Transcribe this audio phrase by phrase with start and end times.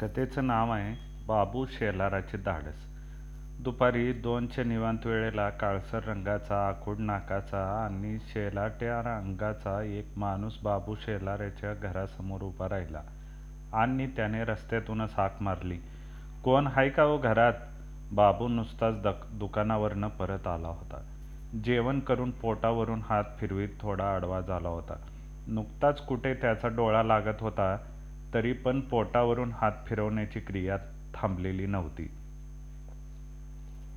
[0.00, 0.94] कथेचं नाव आहे
[1.26, 2.86] बाबू शेलाराचे धाडस.
[3.60, 11.74] दुपारी दोनच्या निवांत वेळेला काळसर रंगाचा आखूड नाकाचा आणि शेलाट्या अंगाचा एक माणूस बाबू शेलाराच्या
[11.74, 13.00] घरासमोर उभा राहिला.
[13.72, 15.78] आणि त्याने रस्त्यातूनच हाक मारली.
[16.44, 17.52] कोण हाय का हो घरात?
[18.12, 21.02] बाबू नुसताच दक दुकानावरनं परत आला होता.
[21.64, 24.94] जेवण करून पोटावरून हात फिरवीत थोडा आडवा झाला होता.
[25.46, 27.76] नुकताच कुठे त्याचा डोळा लागत होता?
[28.34, 30.76] तरी पण पोटावरून हात फिरवण्याची क्रिया
[31.14, 32.10] थांबलेली नव्हती.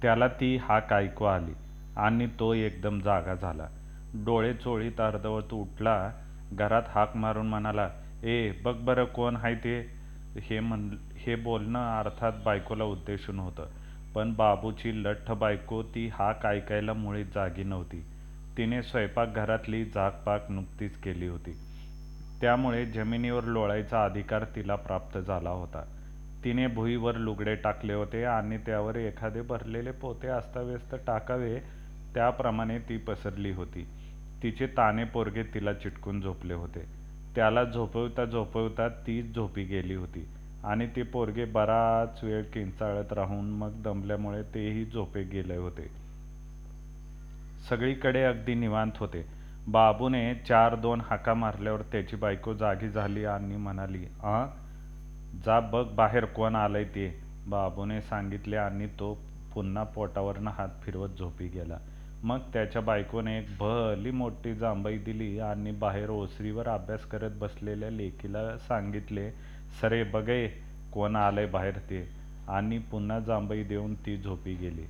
[0.02, 1.54] त्याला ती हाक ऐकू आली
[1.98, 3.68] आणि तो एकदम जागा झाला.
[4.14, 6.12] डोळे चोळीत अर्धवत उठला.
[6.54, 7.90] घरात हाक मारून म्हणाला
[8.24, 10.04] ए बघ बरं कोण आहे ते.
[10.42, 13.68] हे म्हण हे बोलणं अर्थात बायकोला उद्देशून होतं
[14.16, 18.04] पण बाबूची लठ्ठ बायको ती हाक ऐकायला मुळीच जागी नव्हती.
[18.58, 21.54] तिने स्वयंपाकघरातली झाकपाक नुकतीच केली होती.
[22.44, 25.84] त्यामुळे जमिनीवर लोळायचा अधिकार तिला प्राप्त झाला होता.
[26.44, 31.60] तिने भुईवर लुगडे टाकले होते आणि त्यावर एखादे भरलेले पोते अस्ताव्यस्त टाकावे
[32.14, 33.88] त्याप्रमाणे ती पसरली होती.
[34.44, 36.86] तिचे ताने पोरगे तिला चिटकून झोपले होते.
[37.36, 40.28] त्याला झोपवता झोपवता तीच झोपी गेली होती
[40.64, 45.88] आणि ते पोरगे बराच वेळ किंचाळत राहून मग दमल्यामुळे तेही झोपे गेले होते.
[47.70, 49.43] सगळीकडे अगदी निवांत होते.
[49.68, 54.46] बाबूने चार दोन हाका मारल्यावर त्याची बायको जागी झाली आणि म्हणाली आ
[55.46, 57.22] जा बघ बाहेर कोण आलंय ते.
[57.48, 59.14] बाबूने सांगितले आणि तो
[59.54, 61.78] पुन्हा पोटावरनं हात फिरवत झोपी गेला.
[62.24, 68.58] मग त्याच्या बायकोने एक भली मोठी जांभई दिली आणि बाहेर ओसरीवर अभ्यास करत बसलेल्या लेकीला
[68.58, 69.32] सांगितले
[69.82, 70.48] सरे बघे
[70.94, 72.08] कोण आलंय बाहेर ते.
[72.48, 74.86] आणि पुन्हा जांभई देऊन ती झोपी गेली.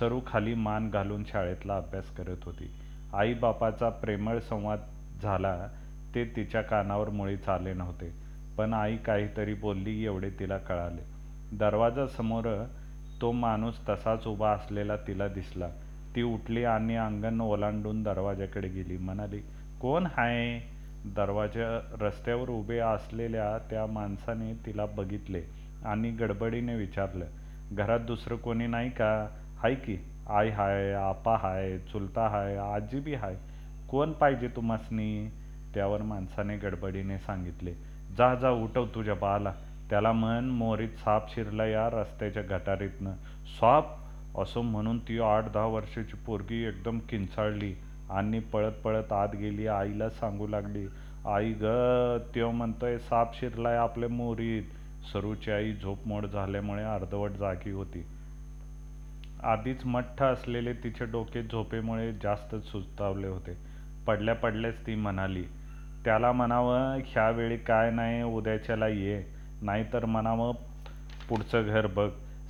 [0.00, 2.70] सरू खाली मान घालून शाळेतला अभ्यास करत होती.
[3.14, 4.78] आई बापाचा प्रेमळ संवाद
[5.22, 5.68] झाला
[6.14, 8.12] ते तिच्या कानावर मुळीच आले नव्हते.
[8.58, 11.02] पण आई काहीतरी बोलली एवढे तिला कळाले.
[11.52, 12.64] दरवाजासमोर
[13.20, 15.68] तो माणूस तसाच उभा असलेला तिला दिसला.
[16.16, 18.96] ती उठली आणि अंगण ओलांडून दरवाजाकडे गेली.
[18.96, 19.38] म्हणाली
[19.80, 25.42] कोण आहे दरवाजा रस्त्यावर उभे असलेल्या त्या माणसाने तिला बघितले
[25.84, 27.24] आणि गडबडीने विचारलं
[27.72, 29.28] घरात दुसरं कोणी नाही का?
[29.58, 29.96] हाय की?
[30.28, 33.36] आई हाय आपा हाय चुलता हाय आजी बी हाय.
[33.90, 35.28] कोण पाहिजे तुम्हासनी
[35.74, 37.74] त्यावर माणसाने गडबडीने सांगितले.
[38.18, 39.52] जा जा उठव तुझ्या बाला.
[39.90, 43.12] त्याला मन मोरीत साप शिरला या रस्त्याच्या गटारीतनं.
[43.60, 43.86] साप
[44.38, 47.74] असं म्हणून ती आठ दहा वर्षाची पोरगी एकदम किंचाळली
[48.10, 49.66] आणि पळत पळत आत गेली.
[49.66, 50.86] आईला सांगू लागली
[51.26, 51.66] आई ग
[52.34, 54.62] त्यो म्हणतोय साप शिरलाय आपल्या मोरीत.
[55.12, 58.04] सरूची आई झोपमोड झाल्यामुळे अर्धवट जागी होती.
[59.44, 63.56] आधीच मठ्ठ असलेले तिचे डोके झोपेमुळे जास्त सुस्तावले होते.
[64.06, 65.44] पडल्या पडल्याच ती म्हणाली
[66.04, 69.24] त्याला म्हणावं ह्यावेळी काय नाही उद्याच्याला ये.
[69.62, 70.52] नाहीतर म्हणावं
[71.28, 72.08] पुढचं घर बघ.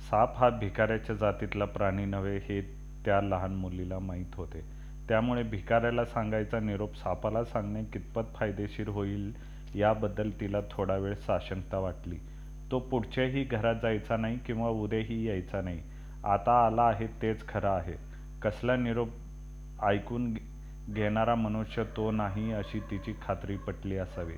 [0.09, 2.61] साप हा भिकाऱ्याच्या जातीतला प्राणी नव्हे हे
[3.05, 4.61] त्या लहान मुलीला माहीत होते.
[5.09, 9.33] त्यामुळे भिकाऱ्याला सांगायचा निरोप सापाला सांगणे कितपत फायदेशीर होईल
[9.75, 12.17] याबद्दल तिला थोडा वेळ साशंकता वाटली.
[12.71, 15.81] तो पुढच्याही घरात जायचा नाही किंवा उद्याही यायचा नाही.
[16.27, 17.93] आता आला आहे तेच खरं आहे.
[18.41, 19.09] कसला निरोप
[19.83, 20.33] ऐकून
[20.89, 24.33] घेणारा मनुष्य तो नाही अशी तिची खात्री पटली असावी.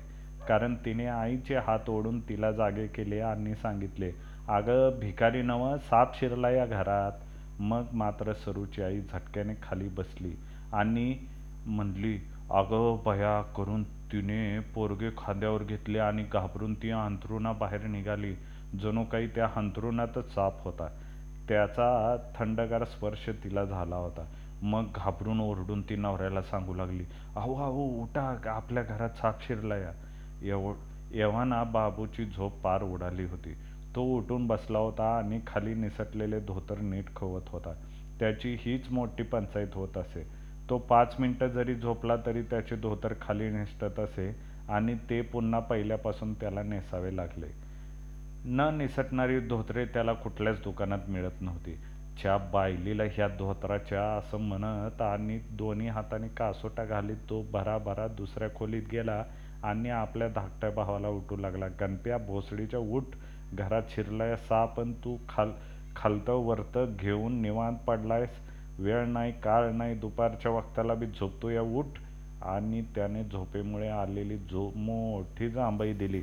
[0.48, 4.10] कारण तिने आईचे हात ओढून तिला जागे केले आणि सांगितले
[4.48, 7.12] अगं भिकारी नवं साप शिरला या घरात.
[7.60, 10.32] मग मात्र सरूची आई झटक्याने खाली बसली
[10.72, 11.18] आणि
[11.66, 12.14] म्हणली
[12.50, 18.34] अगं भया करून तिने पोरगे खांद्यावर घेतले आणि घाबरून ती अंथरुणाबाहेर निघाली.
[18.82, 20.88] जणू काही त्या अंथरुणातच साप होता.
[21.48, 24.24] त्याचा थंडगार स्पर्श तिला झाला होता.
[24.62, 27.04] मग घाबरून ओरडून ती नवऱ्याला सांगू लागली
[27.36, 29.92] अहो अहो उठा आपल्या घरात साप शिरला या.
[30.42, 30.72] एव
[31.12, 33.54] एव्हाना बाबूची झोप पार उडाली होती.
[33.94, 37.72] तो उठून बसला होता आणि खाली निसटलेले धोतर नीट खवत होता.
[38.20, 40.26] त्याची हीच मोठी पंचायत होत असे.
[40.70, 44.36] तो पाच मिनिटं जरी झोपला तरी त्याचे धोतर खाली निसटत असे
[44.68, 47.69] आणि ते पुन्हा पहिल्यापासून त्याला नेसावे लागले.
[48.44, 51.74] न निसटणारी धोतरे त्याला कुठल्याच दुकानात मिळत नव्हती.
[52.20, 58.82] च्या बायलीला ह्या धोतराच्या असं म्हणत आणि दोन्ही हाताने कासोटा घालीत तो भराभरा दुसऱ्या खोलीत
[58.92, 59.22] गेला
[59.64, 61.66] आणि आपल्या धाकट्या भावाला उठू लागला.
[61.80, 63.16] गणप्या भोसडीच्या उठ
[63.54, 65.52] घरात शिरलाय सापण तू खाल
[65.96, 68.40] खालतं वरतं घेऊन निवांत पडलायस.
[68.78, 71.98] वेळ नाही काळ नाही दुपारच्या वक्ताला बी झोपतो या उठ.
[72.42, 76.22] आणि त्याने झोपेमुळे आलेली झो मोठी जांभई दिली.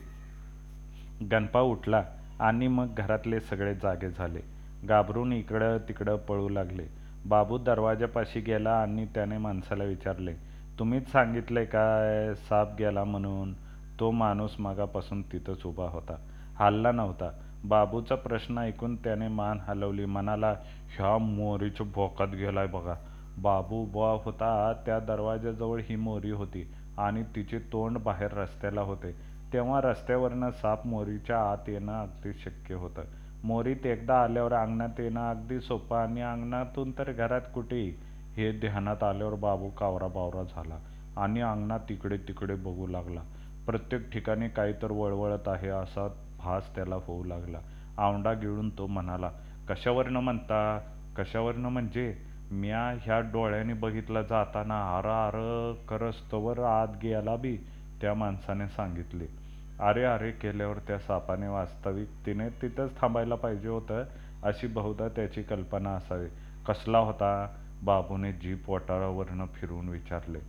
[1.21, 2.03] गणपा उठला
[2.39, 4.39] आणि मग घरातले सगळे जागे झाले.
[4.83, 6.83] घाबरून इकडं तिकडं पळू लागले.
[7.25, 10.33] बाबू दरवाजापाशी गेला आणि त्याने माणसाला विचारले
[10.79, 13.53] तुम्हीच सांगितले काय साप गेला म्हणून?
[13.99, 16.15] तो माणूस मागापासून तिथंच उभा होता.
[16.55, 17.31] हलला नव्हता.
[17.65, 20.05] बाबूचा प्रश्न ऐकून त्याने मान हलवली.
[20.05, 20.55] मनाला
[20.97, 22.95] ह्या मोरीच्या भोकात गेलाय बघा.
[23.37, 24.73] बाबू उभा होता.
[24.85, 29.36] त्या दरवाजाजवळ ही मोरी होती आणि तिचे तोंड बाहेर रस्त्याला होते.
[29.53, 33.01] तेव्हा रस्त्यावरनं साप मोरीच्या आत येणं अगदी शक्य होतं.
[33.43, 37.93] मोरीत एकदा आल्यावर अंगणात येणं अगदी सोपं आणि अंगणातून तर घरात कुठेही.
[38.35, 40.77] हे ध्यानात आल्यावर बाबू कावरा बावरा झाला
[41.17, 43.21] आणि अंगणात तिकडे तिकडे बघू लागला.
[43.65, 46.07] प्रत्येक ठिकाणी काहीतर वळवळत आहे असा
[46.37, 47.59] भास त्याला होऊ लागला.
[47.97, 49.31] आवंडा गिळून तो म्हणाला
[49.69, 50.79] कशावरनं म्हणता?
[51.17, 52.17] कशावरनं म्हणजे?
[52.51, 57.57] म्या ह्या डोळ्याने बघितलं जाताना आर आर करस्तवर आत गेला बी.
[58.01, 59.25] त्या माणसाने सांगितले.
[59.79, 64.03] अरे अरे केल्यावर त्या सापाने वास्तविक तिने तिथंच थांबायला पाहिजे होतं
[64.43, 66.27] अशी बहुधा त्याची कल्पना असावी.
[66.67, 67.57] कसला होता?
[67.83, 70.39] बाबूने जीप वटारावरनं फिरून विचारले.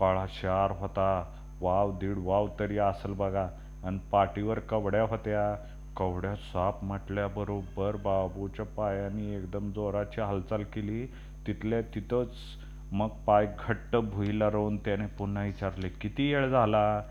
[0.00, 1.36] काळा शार होता.
[1.60, 3.48] वाव दीड वाव तरी असेल बघा.
[3.84, 5.66] आणि पाठीवर कवड्या होत्या.
[5.96, 11.06] कवड्या साप म्हटल्याबरोबर बाबूच्या पायाने एकदम जोराची हालचाल केली.
[11.46, 12.28] तिथल्या तिथंच
[12.92, 17.02] मग पाय घट्ट भुईला रोवून त्याने पुन्हा विचारले किती वेळ झाला?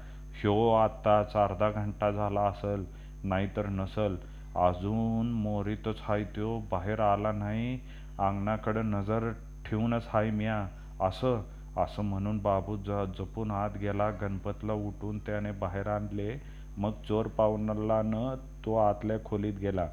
[0.42, 2.84] ह्यो आत्ताच अर्धा घंटा झाला असल
[3.24, 4.16] नाहीतर नसल.
[4.56, 7.80] अजून मोरीतच हाय त्यो बाहेर आला नाही.
[8.20, 9.31] अंगणाकडं नजर
[9.66, 10.68] ठेवूनच हाय म्या.
[11.02, 11.42] असं
[11.78, 14.10] असं म्हणून बाबू ज जपून आत गेला.
[14.12, 16.42] गणपतला उठून त्याने बाहेर आणले.
[16.78, 18.36] मग चोर पावलानं
[18.66, 19.88] तो आतल्या खोलीत गेला.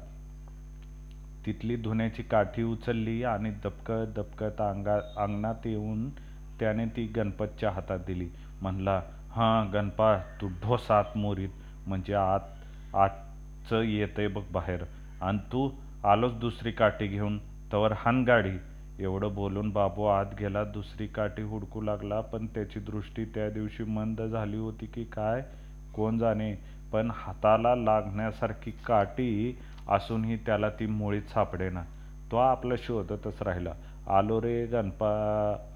[1.45, 6.09] तिथली धुण्याची काठी उचलली आणि दबकत दबकत अंगा अंगणात येऊन
[6.59, 8.29] त्याने ती गणपतच्या हातात दिली.
[8.61, 9.01] म्हणला
[9.31, 11.49] हां गणपा तू ढोस आत मोरीत
[11.87, 14.83] म्हणजे आत आजचं येतंय बघ बाहेर.
[15.21, 15.69] आणि तू
[16.03, 17.39] आलोच दुसरी काठी घेऊन
[17.73, 18.57] तवर हान गाडी.
[18.99, 20.63] एवढं बोलून बाबू आत गेला.
[20.63, 25.43] दुसरी काठी हुडकू लागला पण त्याची दृष्टी त्या दिवशी मंद झाली होती की काय?
[25.95, 26.53] कोण जाणे?
[26.91, 29.57] पण हाताला लागण्यासारखी काठी
[29.91, 31.83] असूनही त्याला ती मुळीच सापडेना
[32.31, 33.73] तो आपला शोधतच राहिला.
[34.07, 35.09] आलो रे गणपा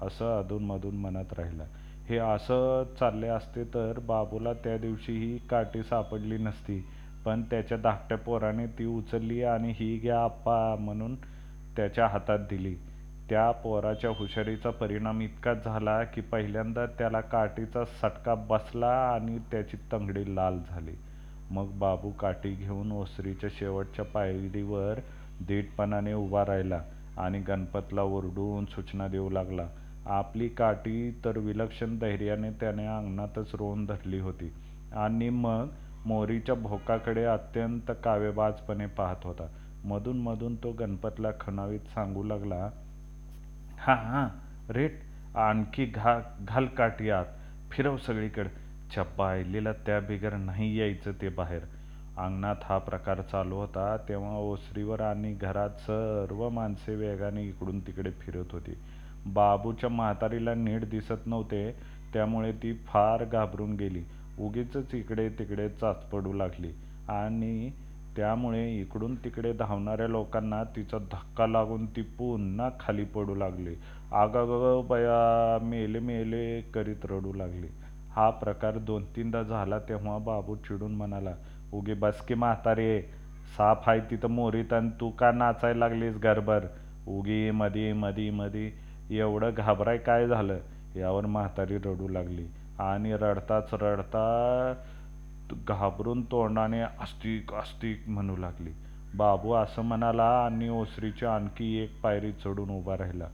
[0.02, 1.64] असं अधूनमधून म्हणत राहिला.
[2.08, 6.84] हे असं चालले असते तर बाबूला त्या दिवशी ही काठी सापडली नसती.
[7.24, 11.14] पण त्याच्या धाकट्या पोराने ती उचलली आणि ही घ्या आप्पा म्हणून
[11.76, 12.74] त्याच्या हातात दिली.
[13.30, 20.36] त्या पोराच्या हुशारीचा परिणाम इतकाच झाला की पहिल्यांदा त्याला काठीचा सटका बसला आणि त्याची तंगडी
[20.36, 20.94] लाल झाली.
[21.50, 25.00] मग बाबू काठी घेऊन ओसरीच्या शेवटच्या पायरीवर
[25.40, 26.80] दीटपणाने उभा राहिला
[27.18, 29.66] आणि गणपतला ओरडून सूचना देऊ लागला
[30.06, 34.52] आपली काठी तर विलक्षण धैर्याने त्याने अंगणातच रोवून धरली होती
[34.92, 35.68] आणि मग
[36.06, 39.46] मोरीच्या भोकाकडे अत्यंत कावेबाजपणे पाहत होता.
[39.84, 42.68] मधून मधून तो गणपतला खणावीत सांगू लागला
[43.78, 44.28] हां हां
[44.72, 45.00] रेट
[45.36, 46.18] आणखी घा
[46.48, 47.24] घाल काठी आत
[47.70, 48.48] फिरव सगळीकडे.
[48.90, 51.60] छप्पा पाहिलेला त्या बिगर नाही यायचं ते बाहेर.
[52.16, 58.52] अंगणात हा प्रकार चालू होता तेव्हा ओसरीवर आणि घरात सर्व माणसे वेगाने इकडून तिकडे फिरत
[58.52, 58.74] होती.
[59.26, 61.72] बाबूच्या म्हातारीला नीट दिसत नव्हते
[62.12, 64.02] त्यामुळे ती फार घाबरून गेली.
[64.38, 66.72] उगीच इकडे तिकडे चाचपडू लागली.
[67.08, 67.70] आणि
[68.16, 73.74] त्यामुळे इकडून तिकडे धावणाऱ्या लोकांना तिचा धक्का लागून ती पुन्हा खाली पडू लागली.
[74.12, 77.66] आगाग बया मेले मेले करीत रडू लागली.
[78.16, 81.34] हा प्रकार दोन तीनदा झाला तेव्हा बाबू चिडून म्हणाला
[81.72, 83.00] उगी बस की म्हातारे
[83.56, 86.66] साप आहे तिथं मोरीत आणि तू का नाचायला लागलीस घरभर?
[87.08, 88.70] उगी मधी मधी मधी.
[89.10, 90.58] एवढं घाबराय काय झालं?
[90.96, 92.46] यावर म्हातारी रडू लागली
[92.78, 94.74] आणि रडताच रडता
[95.68, 98.70] घाबरून तोंडाने अस्तिक अस्तिक म्हणू लागली.
[99.14, 103.28] बाबू असं म्हणाला आणि ओसरीची आणखी एक पायरी चढून उभा राहिला.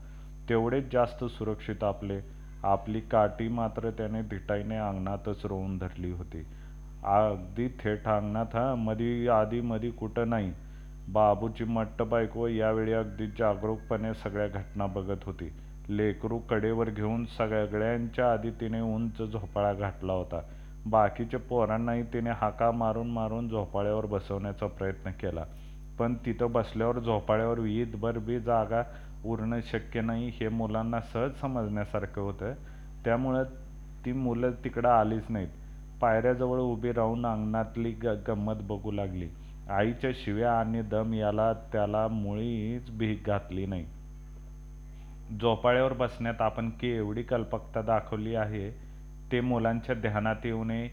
[0.49, 2.19] तेवढेच जास्त सुरक्षित आपले
[2.63, 6.39] आपली काठी मात्र त्याने धिटाईने अंगणातच रोवून धरली होती.
[7.03, 10.53] अगदी थेट अंगणात हा मधी आधी मधी कुठं नाही.
[11.07, 15.53] बाबूची मट्ट बायको यावेळी अगदी जागरूकपणे सगळ्या घटना बघत होती.
[15.89, 20.41] लेकरू कडेवर घेऊन सगळ्यांच्या आधी तिने उंच झोपाळा घातला होता.
[20.85, 25.43] बाकीच्या पोरांनाही तिने हाका मारून मारून झोपाळ्यावर बसवण्याचा प्रयत्न केला.
[25.99, 28.83] पण तिथं बसल्यावर झोपाळ्यावर वीजभर बी जागा
[29.25, 32.53] उरणं शक्य नाही हे मुलांना सहज समजण्यासारखं होतं.
[33.05, 33.43] त्यामुळं
[34.05, 35.47] ती मुलं तिकडं आलीच नाहीत.
[36.01, 39.27] पायऱ्याजवळ उभी राहून अंगणातली ग गंमत बघू लागली.
[39.69, 43.85] आईच्या शिव्या आणि दम याला त्याला मुळीच भीक घातली नाही.
[45.41, 48.71] झोपाळ्यावर बसण्यात आपण केवढी कल्पकता दाखवली आहे
[49.31, 50.89] ते मुलांच्या ध्यानात येऊ नये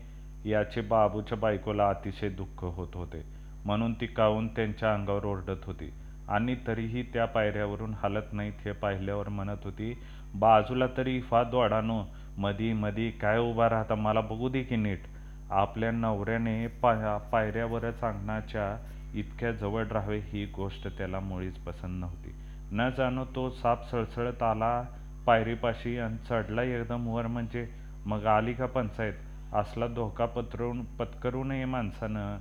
[0.51, 3.23] याचे बाबूच्या बायकोला अतिशय दुःख होत होते.
[3.65, 5.93] म्हणून ती कावून त्यांच्या अंगावर ओरडत होती.
[6.31, 9.93] आणि तरीही त्या पायऱ्यावरून हलत नाहीत हे पाहिल्यावर म्हणत होती
[10.35, 12.03] बाजूला तरी फा दोडानो
[12.39, 15.03] मधी मधी काय उभा राहता मला बघू दे की नीट.
[15.51, 18.77] आपल्या नवऱ्याने पाय पायऱ्यावरच अंगणाच्या
[19.15, 22.35] इतक्या जवळ राहावे ही गोष्ट त्याला मुळीच पसंत नव्हती.
[22.73, 24.83] न जाणो तो साप सळसळत आला
[25.27, 27.67] पायरीपाशी आणि चढला एकदम वर म्हणजे
[28.07, 29.15] मग आली का पंचायत?
[29.55, 32.39] असला धोका पत्रून पत्करू नये माणसानं.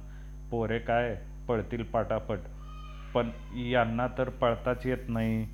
[0.51, 1.15] पोरे काय?
[1.48, 2.39] पळतील पाटापट.
[3.13, 5.46] पण यांना तर पळताच येत नाही.